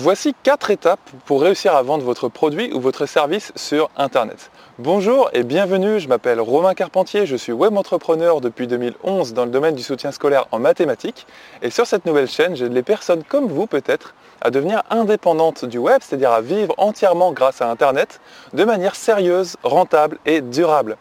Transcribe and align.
Voici 0.00 0.32
quatre 0.44 0.70
étapes 0.70 1.10
pour 1.24 1.42
réussir 1.42 1.74
à 1.74 1.82
vendre 1.82 2.04
votre 2.04 2.28
produit 2.28 2.72
ou 2.72 2.78
votre 2.78 3.04
service 3.04 3.50
sur 3.56 3.90
Internet. 3.96 4.52
Bonjour 4.78 5.28
et 5.32 5.42
bienvenue, 5.42 5.98
je 5.98 6.06
m'appelle 6.06 6.40
Romain 6.40 6.74
Carpentier, 6.74 7.26
je 7.26 7.34
suis 7.34 7.50
web 7.50 7.76
entrepreneur 7.76 8.40
depuis 8.40 8.68
2011 8.68 9.34
dans 9.34 9.44
le 9.44 9.50
domaine 9.50 9.74
du 9.74 9.82
soutien 9.82 10.12
scolaire 10.12 10.46
en 10.52 10.60
mathématiques 10.60 11.26
et 11.62 11.70
sur 11.70 11.84
cette 11.84 12.06
nouvelle 12.06 12.28
chaîne, 12.28 12.54
j'aide 12.54 12.74
les 12.74 12.84
personnes 12.84 13.24
comme 13.24 13.48
vous 13.48 13.66
peut-être 13.66 14.14
à 14.40 14.52
devenir 14.52 14.84
indépendantes 14.88 15.64
du 15.64 15.78
web, 15.78 16.00
c'est-à-dire 16.00 16.30
à 16.30 16.42
vivre 16.42 16.76
entièrement 16.78 17.32
grâce 17.32 17.60
à 17.60 17.68
Internet 17.68 18.20
de 18.52 18.62
manière 18.62 18.94
sérieuse, 18.94 19.56
rentable 19.64 20.18
et 20.26 20.42
durable. 20.42 20.96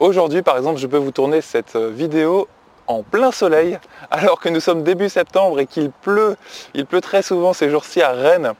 Aujourd'hui 0.00 0.42
par 0.42 0.58
exemple, 0.58 0.78
je 0.78 0.86
peux 0.86 0.98
vous 0.98 1.12
tourner 1.12 1.40
cette 1.40 1.76
vidéo 1.76 2.46
en 2.86 3.02
plein 3.02 3.32
soleil, 3.32 3.78
alors 4.10 4.40
que 4.40 4.48
nous 4.48 4.60
sommes 4.60 4.82
début 4.82 5.08
septembre 5.08 5.60
et 5.60 5.66
qu'il 5.66 5.90
pleut. 5.90 6.36
Il 6.74 6.86
pleut 6.86 7.00
très 7.00 7.22
souvent 7.22 7.52
ces 7.52 7.70
jours-ci 7.70 8.02
à 8.02 8.12
Rennes. 8.12 8.52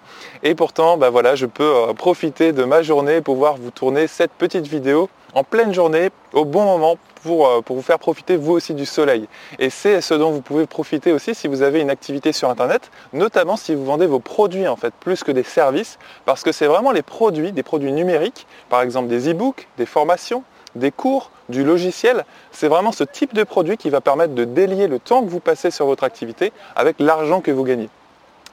Et 0.42 0.54
pourtant, 0.54 0.96
bah 0.96 1.10
voilà, 1.10 1.34
je 1.34 1.46
peux 1.46 1.62
euh, 1.64 1.92
profiter 1.92 2.52
de 2.52 2.64
ma 2.64 2.82
journée 2.82 3.20
pouvoir 3.20 3.56
vous 3.56 3.70
tourner 3.70 4.06
cette 4.06 4.32
petite 4.32 4.66
vidéo 4.66 5.08
en 5.34 5.42
pleine 5.42 5.74
journée, 5.74 6.10
au 6.32 6.44
bon 6.44 6.64
moment, 6.64 6.96
pour, 7.24 7.48
euh, 7.48 7.60
pour 7.60 7.76
vous 7.76 7.82
faire 7.82 7.98
profiter 7.98 8.36
vous 8.36 8.52
aussi 8.52 8.72
du 8.74 8.86
soleil. 8.86 9.26
Et 9.58 9.70
c'est 9.70 10.00
ce 10.00 10.14
dont 10.14 10.30
vous 10.30 10.42
pouvez 10.42 10.66
profiter 10.66 11.10
aussi 11.10 11.34
si 11.34 11.48
vous 11.48 11.62
avez 11.62 11.80
une 11.80 11.90
activité 11.90 12.32
sur 12.32 12.50
Internet, 12.50 12.90
notamment 13.12 13.56
si 13.56 13.74
vous 13.74 13.84
vendez 13.84 14.06
vos 14.06 14.20
produits 14.20 14.68
en 14.68 14.76
fait, 14.76 14.94
plus 14.94 15.24
que 15.24 15.32
des 15.32 15.42
services, 15.42 15.98
parce 16.24 16.42
que 16.42 16.52
c'est 16.52 16.66
vraiment 16.66 16.92
les 16.92 17.02
produits, 17.02 17.50
des 17.50 17.62
produits 17.62 17.92
numériques, 17.92 18.46
par 18.68 18.82
exemple 18.82 19.08
des 19.08 19.30
e-books, 19.30 19.66
des 19.76 19.86
formations, 19.86 20.44
des 20.74 20.90
cours, 20.90 21.30
du 21.48 21.64
logiciel, 21.64 22.24
c'est 22.52 22.68
vraiment 22.68 22.92
ce 22.92 23.04
type 23.04 23.34
de 23.34 23.44
produit 23.44 23.76
qui 23.76 23.90
va 23.90 24.00
permettre 24.00 24.34
de 24.34 24.44
délier 24.44 24.86
le 24.86 24.98
temps 24.98 25.22
que 25.22 25.28
vous 25.28 25.40
passez 25.40 25.70
sur 25.70 25.86
votre 25.86 26.04
activité 26.04 26.52
avec 26.74 26.96
l'argent 26.98 27.40
que 27.40 27.50
vous 27.50 27.64
gagnez. 27.64 27.88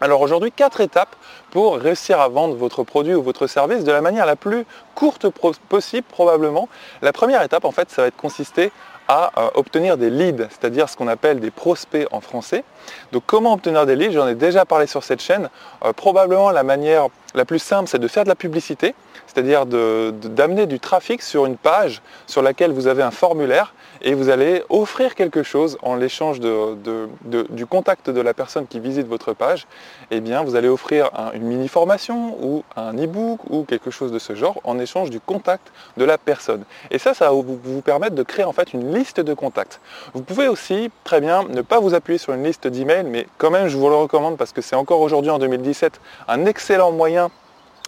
Alors 0.04 0.22
aujourd'hui, 0.22 0.52
quatre 0.52 0.82
étapes 0.82 1.16
pour 1.52 1.78
réussir 1.78 2.20
à 2.20 2.28
vendre 2.28 2.56
votre 2.56 2.84
produit 2.84 3.14
ou 3.14 3.22
votre 3.22 3.46
service 3.46 3.84
de 3.84 3.92
la 3.92 4.02
manière 4.02 4.26
la 4.26 4.36
plus 4.36 4.66
courte 4.96 5.28
possible 5.70 6.08
probablement. 6.10 6.68
La 7.04 7.14
première 7.14 7.44
étape, 7.44 7.66
en 7.66 7.72
fait, 7.72 7.92
ça 7.92 8.02
va 8.02 8.08
être 8.08 8.18
consister 8.18 8.72
à 9.08 9.32
euh, 9.38 9.50
obtenir 9.54 9.98
des 9.98 10.10
leads, 10.10 10.48
c'est-à-dire 10.50 10.90
ce 10.90 10.98
qu'on 10.98 11.08
appelle 11.08 11.40
des 11.40 11.52
prospects 11.52 12.08
en 12.12 12.20
français. 12.20 12.64
Donc 13.12 13.24
comment 13.28 13.54
obtenir 13.54 13.86
des 13.86 13.96
leads? 13.96 14.14
J'en 14.14 14.28
ai 14.28 14.36
déjà 14.36 14.66
parlé 14.66 14.88
sur 14.88 15.04
cette 15.04 15.22
chaîne. 15.22 15.50
Euh, 15.86 15.94
probablement 15.94 16.50
la 16.50 16.64
manière 16.64 17.08
la 17.34 17.46
plus 17.46 17.60
simple, 17.60 17.90
c'est 17.90 18.00
de 18.00 18.08
faire 18.08 18.24
de 18.24 18.30
la 18.30 18.36
publicité, 18.36 18.94
c'est-à-dire 19.28 19.66
d'amener 19.66 20.66
du 20.66 20.80
trafic 20.80 21.22
sur 21.22 21.46
une 21.46 21.58
page 21.58 22.02
sur 22.28 22.42
laquelle 22.42 22.72
vous 22.72 22.88
avez 22.88 23.04
un 23.04 23.12
formulaire 23.12 23.74
et 24.04 24.14
vous 24.14 24.30
allez 24.30 24.64
offrir 24.70 25.16
quelque 25.16 25.44
chose 25.44 25.78
en 25.82 25.96
l'échange 25.96 26.40
du 26.40 27.66
contact 27.66 28.10
de 28.10 28.22
la 28.22 28.34
personne 28.34 28.68
qui 28.68 28.80
visite 28.80 29.08
votre 29.08 29.34
page. 29.34 29.68
Eh 30.10 30.20
bien, 30.20 30.44
vous 30.44 30.56
allez 30.56 30.68
offrir 30.68 31.10
une 31.34 31.44
mini 31.44 31.68
formation 31.68 32.38
ou 32.42 32.64
un 32.76 32.94
e-book 32.94 33.40
ou 33.50 33.64
quelque 33.64 33.92
chose 33.92 34.12
de 34.12 34.20
ce 34.20 34.36
genre 34.36 34.60
en 34.64 34.80
échange 34.80 35.10
du 35.10 35.20
contact 35.20 35.72
de 35.98 36.06
la 36.06 36.18
personne. 36.18 36.64
Et 36.90 36.98
ça, 36.98 37.14
ça 37.14 37.26
va 37.26 37.32
vous, 37.32 37.82
permettre 37.82 38.16
de 38.16 38.24
créer 38.24 38.46
en 38.46 38.54
fait 38.54 38.74
une 38.74 38.94
liste 38.94 39.20
de 39.20 39.34
contacts. 39.34 39.80
Vous 40.14 40.22
pouvez 40.22 40.48
aussi 40.48 40.92
très 41.04 41.22
bien 41.22 41.44
ne 41.44 41.62
pas 41.62 41.80
vous 41.80 41.94
appuyer 41.94 42.18
sur 42.18 42.34
une 42.34 42.44
liste 42.44 42.68
d'emails, 42.68 43.06
mais 43.06 43.28
quand 43.38 43.52
même, 43.52 43.68
je 43.68 43.78
vous 43.78 43.90
le 43.90 43.96
recommande 43.96 44.38
parce 44.38 44.52
que 44.52 44.62
c'est 44.62 44.76
encore 44.76 45.02
aujourd'hui 45.02 45.32
en 45.32 45.40
2017 45.40 46.00
un 46.28 46.46
excellent 46.46 46.92
moyen 46.92 47.30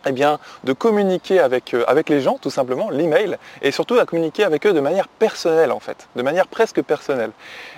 eh 0.05 0.11
bien, 0.11 0.39
de 0.63 0.73
communiquer 0.73 1.39
avec, 1.39 1.73
euh, 1.73 1.83
avec 1.87 2.09
les 2.09 2.21
gens, 2.21 2.37
tout 2.41 2.49
simplement, 2.49 2.89
l'email, 2.89 3.37
et 3.61 3.71
surtout 3.71 3.95
à 3.95 4.05
communiquer 4.05 4.43
avec 4.43 4.65
eux 4.65 4.73
de 4.73 4.79
manière 4.79 5.07
personnelle, 5.07 5.71
en 5.71 5.79
fait, 5.79 6.07
de 6.15 6.21
manière 6.21 6.47
presque 6.47 6.81
personnelle. 6.81 7.31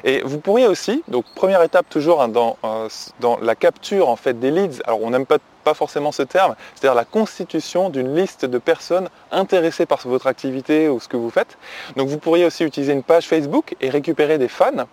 Et 0.03 0.21
vous 0.23 0.39
pourriez 0.39 0.67
aussi, 0.67 1.03
donc 1.07 1.25
première 1.35 1.61
étape 1.61 1.89
toujours 1.89 2.21
hein, 2.21 2.27
dans, 2.27 2.57
euh, 2.63 2.87
dans 3.19 3.37
la 3.37 3.55
capture 3.55 4.09
en 4.09 4.15
fait, 4.15 4.39
des 4.39 4.51
leads, 4.51 4.81
alors 4.85 5.01
on 5.01 5.09
n'aime 5.09 5.25
pas 5.25 5.37
pas 5.65 5.73
forcément 5.73 6.13
ce 6.13 6.21
terme, 6.21 6.55
c'est-à-dire 6.75 6.95
la 6.95 7.03
constitution 7.03 7.89
d'une 7.89 8.15
liste 8.15 8.45
de 8.45 8.59
personnes 8.59 9.09
intéressées 9.31 9.87
par 9.87 9.99
votre 10.05 10.27
activité 10.27 10.87
ou 10.87 10.99
ce 11.01 11.09
que 11.09 11.17
vous 11.17 11.31
faites. 11.31 11.57
Donc 11.97 12.07
vous 12.07 12.19
pourriez 12.19 12.45
aussi 12.45 12.63
utiliser 12.63 12.93
une 12.93 13.03
page 13.03 13.27
Facebook 13.27 13.75
et 13.81 13.89
récupérer 13.89 14.37
des 14.37 14.47
fans. 14.47 14.85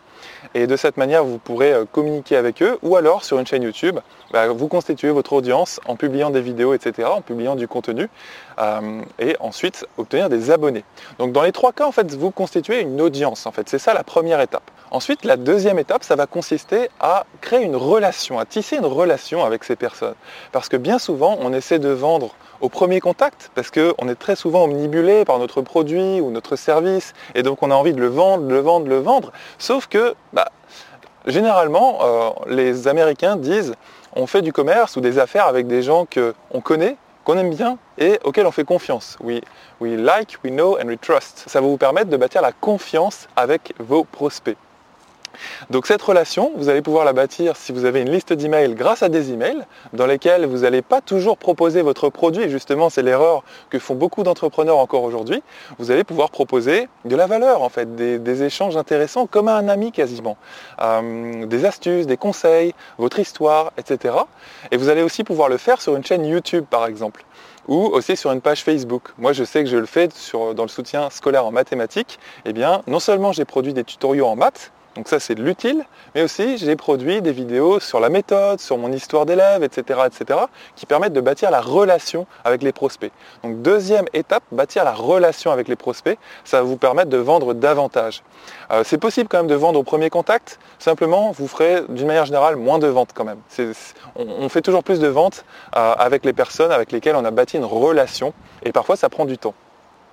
Et 0.54 0.66
de 0.66 0.76
cette 0.76 0.96
manière, 0.96 1.24
vous 1.24 1.38
pourrez 1.38 1.72
euh, 1.72 1.84
communiquer 1.90 2.36
avec 2.36 2.62
eux 2.62 2.78
ou 2.82 2.96
alors 2.96 3.24
sur 3.24 3.38
une 3.38 3.46
chaîne 3.46 3.62
YouTube, 3.62 3.98
bah, 4.32 4.48
vous 4.48 4.68
constituez 4.68 5.10
votre 5.10 5.32
audience 5.32 5.80
en 5.86 5.96
publiant 5.96 6.30
des 6.30 6.40
vidéos, 6.40 6.74
etc., 6.74 7.08
en 7.12 7.20
publiant 7.20 7.54
du 7.54 7.68
contenu 7.68 8.08
euh, 8.58 9.02
et 9.18 9.36
ensuite 9.40 9.86
obtenir 9.98 10.28
des 10.28 10.50
abonnés. 10.50 10.84
Donc 11.18 11.32
dans 11.32 11.42
les 11.42 11.52
trois 11.52 11.72
cas, 11.72 11.86
en 11.86 11.92
fait, 11.92 12.14
vous 12.14 12.30
constituez 12.30 12.80
une 12.80 13.00
audience. 13.00 13.46
En 13.46 13.52
fait, 13.52 13.68
c'est 13.68 13.78
ça 13.78 13.94
la 13.94 14.04
première 14.04 14.40
étape. 14.40 14.70
Ensuite, 14.90 15.24
la 15.24 15.36
deuxième 15.36 15.78
étape, 15.78 16.04
ça 16.04 16.16
va 16.16 16.26
consister 16.26 16.90
à 17.00 17.24
créer 17.40 17.62
une 17.62 17.76
relation, 17.76 18.38
à 18.38 18.44
tisser 18.44 18.76
une 18.76 18.84
relation 18.84 19.44
avec 19.44 19.64
ces 19.64 19.76
personnes. 19.76 20.14
Parce 20.52 20.68
que 20.68 20.76
bien 20.76 20.98
souvent, 20.98 21.38
on 21.40 21.52
essaie 21.54 21.78
de 21.78 21.88
vendre 21.88 22.34
au 22.62 22.68
premier 22.68 23.00
contact, 23.00 23.50
parce 23.54 23.70
qu'on 23.70 24.08
est 24.08 24.14
très 24.14 24.36
souvent 24.36 24.64
omnibulé 24.64 25.24
par 25.24 25.38
notre 25.40 25.62
produit 25.62 26.20
ou 26.20 26.30
notre 26.30 26.56
service, 26.56 27.12
et 27.34 27.42
donc 27.42 27.62
on 27.62 27.70
a 27.70 27.74
envie 27.74 27.92
de 27.92 28.00
le 28.00 28.06
vendre, 28.06 28.44
de 28.44 28.54
le 28.54 28.60
vendre, 28.60 28.84
de 28.84 28.90
le 28.90 29.00
vendre. 29.00 29.32
Sauf 29.58 29.88
que, 29.88 30.01
bah, 30.32 30.48
généralement, 31.26 31.98
euh, 32.02 32.30
les 32.46 32.88
Américains 32.88 33.36
disent 33.36 33.74
on 34.14 34.26
fait 34.26 34.42
du 34.42 34.52
commerce 34.52 34.96
ou 34.96 35.00
des 35.00 35.18
affaires 35.18 35.46
avec 35.46 35.66
des 35.66 35.82
gens 35.82 36.06
qu'on 36.06 36.60
connaît, 36.60 36.96
qu'on 37.24 37.38
aime 37.38 37.54
bien 37.54 37.78
et 37.98 38.18
auxquels 38.24 38.46
on 38.46 38.52
fait 38.52 38.64
confiance. 38.64 39.16
We, 39.20 39.40
we 39.80 39.92
like, 39.92 40.36
we 40.44 40.52
know 40.52 40.78
and 40.78 40.86
we 40.86 40.98
trust. 41.00 41.44
Ça 41.46 41.60
va 41.60 41.66
vous 41.66 41.76
permettre 41.76 42.10
de 42.10 42.16
bâtir 42.16 42.42
la 42.42 42.52
confiance 42.52 43.28
avec 43.36 43.72
vos 43.78 44.04
prospects. 44.04 44.56
Donc 45.70 45.86
cette 45.86 46.02
relation, 46.02 46.52
vous 46.56 46.68
allez 46.68 46.82
pouvoir 46.82 47.04
la 47.04 47.12
bâtir 47.12 47.56
si 47.56 47.72
vous 47.72 47.84
avez 47.84 48.00
une 48.00 48.10
liste 48.10 48.32
d'emails 48.32 48.74
grâce 48.74 49.02
à 49.02 49.08
des 49.08 49.32
emails 49.32 49.64
dans 49.92 50.06
lesquels 50.06 50.46
vous 50.46 50.58
n'allez 50.58 50.82
pas 50.82 51.00
toujours 51.00 51.36
proposer 51.36 51.82
votre 51.82 52.08
produit. 52.08 52.48
Justement, 52.48 52.90
c'est 52.90 53.02
l'erreur 53.02 53.42
que 53.70 53.78
font 53.78 53.94
beaucoup 53.94 54.22
d'entrepreneurs 54.22 54.78
encore 54.78 55.02
aujourd'hui. 55.02 55.42
Vous 55.78 55.90
allez 55.90 56.04
pouvoir 56.04 56.30
proposer 56.30 56.88
de 57.04 57.16
la 57.16 57.26
valeur, 57.26 57.62
en 57.62 57.68
fait, 57.68 57.94
des, 57.96 58.42
échanges 58.42 58.76
intéressants 58.76 59.26
comme 59.26 59.48
à 59.48 59.56
un 59.56 59.68
ami 59.68 59.92
quasiment. 59.92 60.36
Euh, 60.80 61.46
des 61.46 61.64
astuces, 61.64 62.06
des 62.06 62.16
conseils, 62.16 62.74
votre 62.98 63.18
histoire, 63.18 63.72
etc. 63.76 64.14
Et 64.70 64.76
vous 64.76 64.88
allez 64.88 65.02
aussi 65.02 65.22
pouvoir 65.22 65.48
le 65.48 65.58
faire 65.58 65.80
sur 65.80 65.96
une 65.96 66.04
chaîne 66.04 66.24
YouTube, 66.24 66.64
par 66.68 66.86
exemple 66.86 67.24
ou 67.68 67.76
aussi 67.76 68.16
sur 68.16 68.32
une 68.32 68.40
page 68.40 68.64
Facebook. 68.64 69.10
Moi, 69.18 69.32
je 69.32 69.44
sais 69.44 69.62
que 69.62 69.70
je 69.70 69.76
le 69.76 69.86
fais 69.86 70.08
dans 70.56 70.62
le 70.62 70.68
soutien 70.68 71.10
scolaire 71.10 71.46
en 71.46 71.52
mathématiques. 71.52 72.18
Eh 72.44 72.52
bien, 72.52 72.82
non 72.86 73.00
seulement 73.00 73.32
j'ai 73.32 73.44
produit 73.44 73.72
des 73.72 73.84
tutoriaux 73.84 74.26
en 74.26 74.36
maths, 74.36 74.72
donc 74.96 75.08
ça 75.08 75.20
c'est 75.20 75.34
de 75.34 75.42
l'utile, 75.42 75.84
mais 76.14 76.22
aussi 76.22 76.58
j'ai 76.58 76.76
produit 76.76 77.22
des 77.22 77.32
vidéos 77.32 77.80
sur 77.80 77.98
la 78.00 78.08
méthode, 78.08 78.60
sur 78.60 78.76
mon 78.76 78.92
histoire 78.92 79.26
d'élève, 79.26 79.62
etc., 79.62 80.00
etc., 80.06 80.40
qui 80.76 80.86
permettent 80.86 81.12
de 81.12 81.20
bâtir 81.20 81.50
la 81.50 81.60
relation 81.60 82.26
avec 82.44 82.62
les 82.62 82.72
prospects. 82.72 83.12
Donc 83.42 83.62
deuxième 83.62 84.04
étape, 84.12 84.42
bâtir 84.52 84.84
la 84.84 84.92
relation 84.92 85.50
avec 85.50 85.68
les 85.68 85.76
prospects, 85.76 86.18
ça 86.44 86.58
va 86.58 86.62
vous 86.64 86.76
permettre 86.76 87.10
de 87.10 87.16
vendre 87.16 87.54
davantage. 87.54 88.22
Euh, 88.70 88.82
c'est 88.84 88.98
possible 88.98 89.28
quand 89.28 89.38
même 89.38 89.46
de 89.46 89.54
vendre 89.54 89.78
au 89.78 89.82
premier 89.82 90.10
contact, 90.10 90.58
simplement 90.78 91.32
vous 91.32 91.48
ferez 91.48 91.82
d'une 91.88 92.06
manière 92.06 92.26
générale 92.26 92.56
moins 92.56 92.78
de 92.78 92.86
ventes 92.86 93.10
quand 93.14 93.24
même. 93.24 93.38
on, 94.16 94.48
fait 94.48 94.62
toujours 94.62 94.84
plus 94.84 95.00
de 95.00 95.08
ventes 95.08 95.44
euh, 95.76 95.94
avec 95.98 96.24
les 96.24 96.32
personnes 96.32 96.72
avec 96.72 96.92
lesquelles 96.92 97.16
on 97.16 97.24
a 97.24 97.30
bâti 97.30 97.56
une 97.56 97.64
relation, 97.64 98.34
et 98.62 98.72
parfois 98.72 98.96
ça 98.96 99.08
prend 99.08 99.24
du 99.24 99.38
temps. 99.38 99.54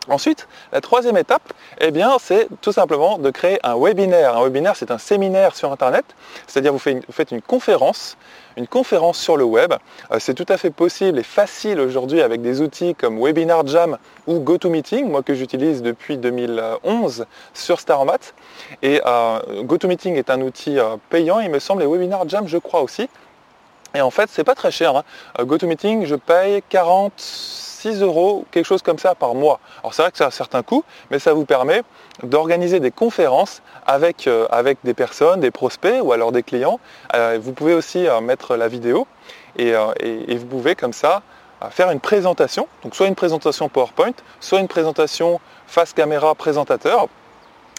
Ensuite, 0.10 0.48
la 0.72 0.82
troisième 0.82 1.18
étape, 1.18 1.54
eh 1.80 1.92
bien, 1.92 2.18
c'est 2.20 2.48
tout 2.62 2.72
simplement 2.72 3.20
de 3.20 3.30
créer 3.30 3.60
un 3.64 3.76
webinaire. 3.78 4.38
Un 4.38 4.44
webinaire, 4.44 4.76
c'est 4.76 4.90
un 4.90 4.98
séminaire 4.98 5.56
sur 5.56 5.72
Internet, 5.72 6.06
c'est-à-dire 6.48 6.74
vous, 6.74 6.80
faites 6.80 7.32
une 7.32 7.42
conférence, 7.42 8.18
une 8.58 8.68
conférence 8.68 9.20
sur 9.20 9.38
le 9.38 9.44
web. 9.44 9.74
Euh, 10.12 10.18
c'est 10.20 10.34
tout 10.34 10.46
à 10.50 10.58
fait 10.58 10.72
possible 10.72 11.20
et 11.20 11.24
facile 11.24 11.80
aujourd'hui 11.80 12.22
avec 12.22 12.42
des 12.42 12.60
outils 12.62 12.96
comme 12.96 13.24
Webinar 13.24 13.68
Jam 13.68 13.98
ou 14.26 14.40
GoToMeeting, 14.40 15.08
moi 15.10 15.22
que 15.22 15.36
j'utilise 15.36 15.84
depuis 15.84 16.18
2011 16.18 17.26
sur 17.54 17.80
StarMat. 17.80 18.34
Et 18.82 19.02
euh, 19.06 19.64
GoToMeeting 19.64 20.16
est 20.16 20.32
un 20.32 20.42
outil 20.42 20.80
euh, 20.80 20.98
payant, 21.10 21.40
il 21.40 21.52
me 21.52 21.60
semble, 21.60 21.84
et 21.84 21.88
Webinar 21.88 22.28
Jam, 22.28 22.48
je 22.48 22.58
crois 22.58 22.82
aussi. 22.82 23.10
Et 23.96 24.02
en 24.02 24.12
fait, 24.12 24.30
c'est 24.32 24.44
pas 24.44 24.56
très 24.56 24.72
cher. 24.72 24.96
Hein. 24.96 25.04
GoToMeeting, 25.44 26.06
je 26.06 26.16
paye 26.16 26.62
40 26.70 27.14
6 27.80 28.02
euros, 28.02 28.46
quelque 28.52 28.66
chose 28.66 28.82
comme 28.82 29.00
ça 29.00 29.16
par 29.16 29.36
mois. 29.36 29.60
Alors 29.82 29.94
c'est 29.94 30.02
vrai 30.02 30.12
que 30.12 30.18
ça 30.18 30.26
a 30.26 30.28
un 30.28 30.32
certain 30.32 30.64
coût, 30.64 30.84
mais 31.12 31.20
ça 31.20 31.34
vous 31.34 31.46
permet 31.46 31.84
d'organiser 32.24 32.82
des 32.82 32.92
conférences 32.92 33.62
avec, 33.86 34.28
euh, 34.28 34.48
avec 34.52 34.80
des 34.84 34.94
personnes, 34.94 35.40
des 35.40 35.52
prospects 35.52 36.02
ou 36.04 36.12
alors 36.12 36.34
des 36.34 36.44
clients. 36.44 36.80
Euh, 37.16 37.40
vous 37.42 37.54
pouvez 37.54 37.74
aussi 37.74 38.06
euh, 38.06 38.20
mettre 38.20 38.58
la 38.58 38.68
vidéo 38.68 39.08
et, 39.58 39.74
vous 39.74 40.46
pouvez 40.46 40.76
comme 40.76 40.94
ça 40.94 41.22
faire 41.72 41.90
une 41.92 42.00
présentation, 42.00 42.68
donc 42.84 42.96
soit 42.96 43.08
une 43.08 43.16
présentation 43.16 43.68
PowerPoint, 43.68 44.14
soit 44.40 44.60
une 44.60 44.70
présentation 44.70 45.42
face 45.68 45.92
caméra 45.92 46.34
présentateur, 46.36 47.08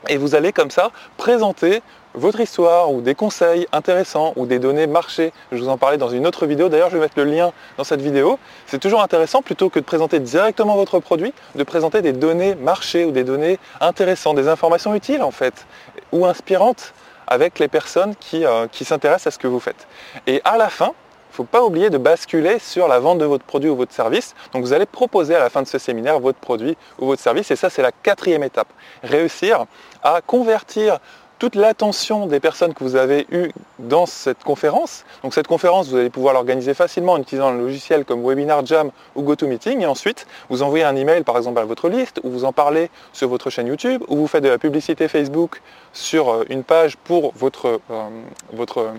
et 0.08 0.17
vous 0.17 0.35
allez 0.35 0.52
comme 0.52 0.70
ça 0.70 0.91
présenter 1.17 1.82
votre 2.14 2.41
histoire 2.41 2.93
ou 2.93 3.00
des 3.00 3.14
conseils 3.14 3.67
intéressants 3.73 4.32
ou 4.37 4.47
des 4.47 4.58
données 4.58 4.87
marché. 4.87 5.32
Je 5.52 5.58
vous 5.58 5.69
en 5.69 5.79
parlais 5.79 5.97
dans 5.97 6.08
une 6.08 6.26
autre 6.26 6.47
vidéo, 6.47 6.69
d'ailleurs 6.69 6.91
je 6.91 6.97
vais 6.97 7.02
mettre 7.02 7.19
le 7.19 7.25
lien 7.25 7.52
dans 7.76 7.85
cette 7.85 8.00
vidéo. 8.00 8.38
C'est 8.67 8.81
toujours 8.81 9.02
intéressant 9.02 9.43
plutôt 9.43 9.69
que 9.69 9.79
de 9.79 9.85
présenter 9.85 10.19
directement 10.19 10.75
votre 10.75 10.99
produit, 10.99 11.32
de 11.55 11.62
présenter 11.62 12.02
des 12.02 12.12
données 12.12 12.55
marché 12.55 13.05
ou 13.05 13.12
des 13.12 13.25
données 13.25 13.58
intéressantes, 13.81 14.37
des 14.37 14.49
informations 14.49 14.94
utiles 14.94 15.23
en 15.23 15.31
fait, 15.31 15.67
ou 16.12 16.26
inspirantes 16.26 16.93
avec 17.26 17.61
les 17.61 17.69
personnes 17.69 18.17
qui, 18.19 18.44
euh, 18.44 18.67
qui 18.67 18.85
s'intéressent 18.85 19.29
à 19.29 19.31
ce 19.31 19.38
que 19.38 19.46
vous 19.46 19.61
faites. 19.61 19.87
Et 20.26 20.41
à 20.44 20.56
la 20.56 20.69
fin, 20.69 20.93
il 21.31 21.35
ne 21.35 21.37
faut 21.37 21.44
pas 21.44 21.62
oublier 21.62 21.91
de 21.91 21.99
basculer 21.99 22.59
sur 22.59 22.88
la 22.88 22.99
vente 22.99 23.19
de 23.19 23.25
votre 23.25 23.44
produit 23.44 23.71
ou 23.71 23.77
votre 23.77 23.93
service. 23.93 24.35
Donc 24.53 24.65
vous 24.65 24.73
allez 24.73 24.85
proposer 24.85 25.37
à 25.37 25.38
la 25.38 25.49
fin 25.49 25.62
de 25.62 25.69
ce 25.69 25.79
séminaire 25.79 26.19
votre 26.19 26.41
produit 26.41 26.77
ou 26.99 27.06
votre 27.06 27.23
service. 27.23 27.53
Et 27.53 27.56
ça, 27.56 27.71
c'est 27.71 27.82
la 27.82 27.93
quatrième 27.93 28.43
étape. 28.43 28.67
Réussir 29.05 29.67
à 30.03 30.23
convertir 30.27 30.99
toute 31.38 31.55
l'attention 31.55 32.27
des 32.27 32.38
personnes 32.38 32.75
que 32.75 32.85
vous 32.85 32.97
avez 32.97 33.27
eues 33.31 33.50
dans 33.79 34.06
cette 34.06 34.44
conférence. 34.44 35.05
Donc 35.23 35.32
cette 35.32 35.47
conférence, 35.47 35.88
vous 35.88 35.97
allez 35.97 36.11
pouvoir 36.11 36.35
l'organiser 36.35 36.75
facilement 36.75 37.12
en 37.12 37.19
utilisant 37.19 37.49
un 37.49 37.56
logiciel 37.56 38.05
comme 38.05 38.23
Webinar 38.23 38.67
Jam 38.67 38.91
ou 39.15 39.23
GoToMeeting 39.23 39.81
et 39.81 39.87
ensuite 39.87 40.27
vous 40.50 40.62
envoyez 40.62 40.85
un 40.85 40.97
email 40.97 41.23
par 41.23 41.38
exemple 41.38 41.61
à 41.61 41.65
votre 41.65 41.88
liste 41.88 42.21
ou 42.25 42.31
vous 42.31 42.44
en 42.44 42.53
parlez 42.53 42.91
sur 43.15 43.29
votre 43.29 43.49
chaîne 43.49 43.69
YouTube 43.69 44.03
ou 44.09 44.17
vous 44.17 44.27
faites 44.27 44.44
de 44.44 44.50
la 44.50 44.59
publicité 44.59 45.09
Facebook 45.09 45.62
sur 45.94 46.29
euh, 46.29 46.44
une 46.50 46.62
page 46.62 46.99
pour 46.99 47.32
votre, 47.35 47.81
euh, 47.91 48.09
votre 48.53 48.79
euh, 48.79 48.93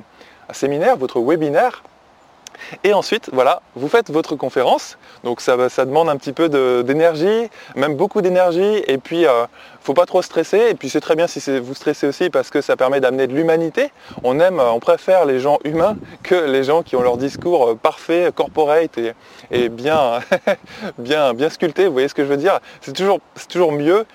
séminaire, 0.52 0.98
votre 0.98 1.20
webinaire 1.20 1.84
et 2.84 2.94
ensuite, 2.94 3.30
voilà, 3.34 3.62
vous 3.76 3.88
faites 3.88 4.12
votre 4.12 4.36
conférence. 4.36 4.98
Donc 5.24 5.42
ça, 5.42 5.56
demande 5.86 6.10
un 6.10 6.18
petit 6.18 6.34
peu 6.34 6.50
d'énergie, 6.84 7.50
même 7.76 7.96
beaucoup 7.96 8.22
d'énergie. 8.22 8.84
Et 8.88 8.98
puis, 8.98 9.26
euh, 9.26 9.46
faut 9.82 9.94
pas 9.94 10.06
trop 10.06 10.22
stresser. 10.22 10.68
Et 10.70 10.76
puis 10.76 10.90
c'est 10.90 11.02
très 11.02 11.16
bien 11.16 11.28
si 11.28 11.40
vous 11.60 11.74
stressez 11.74 12.08
aussi 12.08 12.30
parce 12.30 12.50
que 12.50 12.62
ça 12.62 12.76
permet 12.76 13.00
d'amener 13.00 13.28
de 13.28 13.34
l'humanité. 13.34 13.92
On 14.24 14.40
aime, 14.40 14.60
on 14.60 14.80
préfère 14.80 15.26
les 15.26 15.40
gens 15.40 15.60
humains 15.64 15.98
que 16.24 16.36
les 16.36 16.64
gens 16.64 16.84
qui 16.84 16.96
ont 16.96 17.02
leur 17.02 17.18
discours 17.18 17.70
euh, 17.70 17.76
parfait, 17.76 18.32
corporate 18.34 18.98
et, 19.52 19.70
bien, 19.70 20.20
bien, 20.98 21.34
bien 21.34 21.50
sculpté. 21.50 21.88
Vous 21.88 21.94
voyez 21.94 22.08
ce 22.08 22.14
que 22.14 22.24
je 22.24 22.30
veux 22.30 22.38
dire? 22.38 22.60
C'est 22.82 22.94
toujours, 22.94 23.20
toujours 23.50 23.72
mieux 23.72 24.06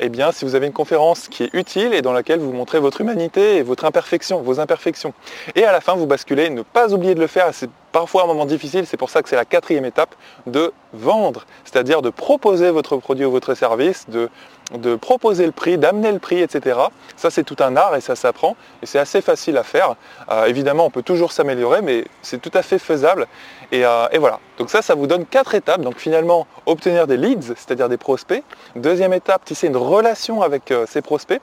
eh 0.00 0.08
bien, 0.08 0.32
si 0.32 0.44
vous 0.44 0.54
avez 0.54 0.66
une 0.66 0.72
conférence 0.72 1.28
qui 1.28 1.44
est 1.44 1.54
utile 1.54 1.94
et 1.94 2.02
dans 2.02 2.12
laquelle 2.12 2.40
vous 2.40 2.52
montrez 2.52 2.80
votre 2.80 3.00
humanité 3.00 3.56
et 3.56 3.62
votre 3.62 3.84
imperfection, 3.84 4.40
vos 4.42 4.58
imperfections. 4.58 5.14
Et 5.54 5.64
à 5.64 5.72
la 5.72 5.80
fin, 5.80 5.94
vous 5.94 6.06
basculez, 6.06 6.50
ne 6.50 6.62
pas 6.62 6.92
oublier 6.92 7.14
de 7.14 7.20
le 7.20 7.26
faire, 7.26 7.50
parfois 7.94 8.24
un 8.24 8.26
moment 8.26 8.44
difficile, 8.44 8.86
c'est 8.86 8.96
pour 8.96 9.08
ça 9.08 9.22
que 9.22 9.28
c'est 9.28 9.36
la 9.36 9.44
quatrième 9.44 9.84
étape, 9.84 10.16
de 10.46 10.72
vendre, 10.92 11.46
c'est-à-dire 11.62 12.02
de 12.02 12.10
proposer 12.10 12.72
votre 12.72 12.96
produit 12.96 13.24
ou 13.24 13.30
votre 13.30 13.54
service, 13.54 14.06
de, 14.08 14.28
proposer 14.96 15.46
le 15.46 15.52
prix, 15.52 15.78
d'amener 15.78 16.10
le 16.10 16.18
prix, 16.18 16.40
etc. 16.40 16.80
Ça, 17.16 17.30
c'est 17.30 17.44
tout 17.44 17.56
un 17.60 17.76
art 17.76 17.94
et 17.94 18.00
ça 18.00 18.16
s'apprend 18.16 18.56
et 18.82 18.86
c'est 18.86 18.98
assez 18.98 19.20
facile 19.20 19.56
à 19.56 19.62
faire. 19.62 19.94
Euh, 20.28 20.46
évidemment, 20.46 20.86
on 20.86 20.90
peut 20.90 21.04
toujours 21.04 21.30
s'améliorer, 21.30 21.82
mais 21.82 22.04
c'est 22.20 22.42
tout 22.42 22.50
à 22.54 22.62
fait 22.62 22.80
faisable. 22.80 23.28
Et, 23.70 23.86
euh, 23.86 24.08
et, 24.10 24.18
voilà. 24.18 24.40
Donc 24.58 24.70
ça, 24.70 24.82
ça 24.82 24.96
vous 24.96 25.06
donne 25.06 25.24
quatre 25.24 25.54
étapes. 25.54 25.82
Donc 25.82 25.98
finalement, 25.98 26.48
obtenir 26.66 27.06
des 27.06 27.16
leads, 27.16 27.54
c'est-à-dire 27.54 27.88
des 27.88 27.96
prospects. 27.96 28.42
Deuxième 28.74 29.12
étape, 29.12 29.44
tisser 29.44 29.68
une 29.68 29.76
relation 29.76 30.42
avec 30.42 30.72
euh, 30.72 30.84
ces 30.88 31.00
prospects. 31.00 31.40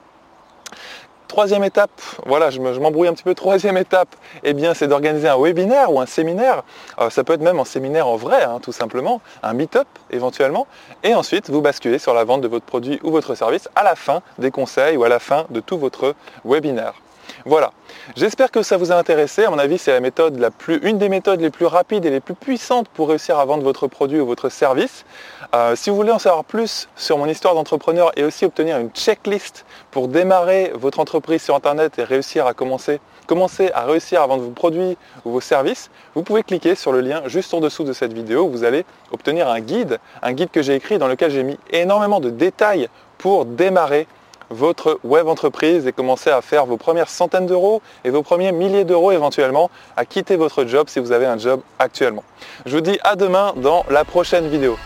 Troisième 1.32 1.64
étape, 1.64 2.02
voilà, 2.26 2.50
je 2.50 2.60
m'embrouille 2.60 3.08
un 3.08 3.14
petit 3.14 3.24
peu. 3.24 3.34
Troisième 3.34 3.78
étape, 3.78 4.18
eh 4.44 4.54
bien, 4.54 4.74
c'est 4.74 4.90
d'organiser 4.90 5.30
un 5.30 5.38
webinaire 5.38 5.90
ou 5.90 6.02
un 6.02 6.06
séminaire. 6.06 6.64
Euh, 7.00 7.10
ça 7.10 7.24
peut 7.24 7.32
être 7.32 7.42
même 7.42 7.58
un 7.58 7.64
séminaire 7.64 8.06
en 8.06 8.18
vrai, 8.18 8.44
hein, 8.44 8.60
tout 8.62 8.74
simplement, 8.74 9.22
un 9.42 9.54
meet-up 9.54 9.88
éventuellement. 10.10 10.68
Et 11.04 11.16
ensuite, 11.16 11.50
vous 11.50 11.62
basculez 11.62 12.00
sur 12.00 12.14
la 12.14 12.26
vente 12.26 12.42
de 12.42 12.50
votre 12.50 12.66
produit 12.66 13.00
ou 13.02 13.12
votre 13.12 13.34
service 13.34 13.70
à 13.78 13.84
la 13.84 13.96
fin 13.96 14.22
des 14.40 14.52
conseils 14.52 14.98
ou 14.98 15.06
à 15.06 15.10
la 15.10 15.20
fin 15.20 15.46
de 15.52 15.62
tout 15.62 15.78
votre 15.78 16.16
webinaire. 16.44 16.96
Voilà. 17.46 17.72
J'espère 18.16 18.52
que 18.52 18.62
ça 18.62 18.78
vous 18.78 18.92
a 18.92 18.96
intéressé. 18.96 19.46
À 19.46 19.50
mon 19.50 19.58
avis, 19.58 19.78
c'est 19.78 19.92
la 19.92 20.00
méthode 20.00 20.38
la 20.40 20.52
plus, 20.52 20.78
une 20.84 20.98
des 20.98 21.10
méthodes 21.10 21.42
les 21.42 21.50
plus 21.50 21.66
rapides 21.66 22.06
et 22.06 22.10
les 22.10 22.20
plus 22.20 22.36
puissantes 22.36 22.88
pour 22.90 23.10
réussir 23.10 23.40
à 23.40 23.46
vendre 23.46 23.64
votre 23.64 23.88
produit 23.88 24.20
ou 24.20 24.26
votre 24.26 24.50
service. 24.50 25.06
Euh, 25.56 25.76
si 25.76 25.90
vous 25.90 25.96
voulez 25.96 26.12
en 26.12 26.20
savoir 26.20 26.44
plus 26.44 26.88
sur 26.96 27.18
mon 27.18 27.26
histoire 27.26 27.56
d'entrepreneur 27.56 28.12
et 28.16 28.24
aussi 28.24 28.46
obtenir 28.46 28.78
une 28.78 28.90
checklist 28.90 29.66
pour 29.92 30.08
démarrer 30.08 30.72
votre 30.76 31.00
entreprise 31.00 31.42
sur 31.42 31.56
Internet 31.56 32.00
et 32.00 32.04
réussir 32.04 32.46
à 32.46 32.54
commencer, 32.54 33.00
commencer 33.28 33.72
à 33.74 33.86
réussir 33.86 34.22
à 34.22 34.28
vendre 34.28 34.44
vos 34.44 34.52
produits 34.52 34.98
ou 35.26 35.32
vos 35.32 35.42
services, 35.42 35.90
vous 36.16 36.24
pouvez 36.24 36.44
cliquer 36.44 36.76
sur 36.76 36.92
le 36.92 37.02
lien 37.02 37.24
juste 37.26 37.54
en 37.54 37.60
dessous 37.60 37.84
de 37.84 37.94
cette 37.94 38.14
vidéo. 38.14 38.48
Vous 38.48 38.64
allez 38.64 38.86
obtenir 39.12 39.48
un 39.48 39.60
guide, 39.60 40.00
un 40.22 40.34
guide 40.34 40.52
que 40.52 40.62
j'ai 40.62 40.76
écrit 40.76 40.98
dans 40.98 41.08
lequel 41.08 41.32
j'ai 41.32 41.44
mis 41.44 41.58
énormément 41.72 42.20
de 42.20 42.30
détails 42.30 42.88
pour 43.18 43.46
démarrer 43.46 44.08
votre 44.52 45.00
web 45.04 45.28
entreprise 45.28 45.88
et 45.88 45.92
commencer 45.92 46.30
à 46.30 46.42
faire 46.42 46.66
vos 46.66 46.78
premières 46.78 47.10
centaines 47.10 47.48
d'euros 47.48 47.82
et 48.04 48.10
vos 48.10 48.22
premiers 48.22 48.52
milliers 48.52 48.86
d'euros 48.86 49.12
éventuellement, 49.12 49.70
à 49.98 50.06
quitter 50.06 50.36
votre 50.36 50.66
job 50.66 50.88
si 50.90 51.00
vous 51.00 51.12
avez 51.12 51.26
un 51.26 51.38
job 51.38 51.62
actuellement. 51.80 52.24
Je 52.66 52.76
vous 52.76 52.82
dis 52.82 53.00
à 53.04 53.16
demain 53.16 53.54
dans 53.58 53.86
la 53.90 54.06
prochaine 54.06 54.48
vidéo. 54.48 54.78